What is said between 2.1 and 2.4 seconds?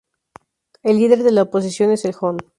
Hon.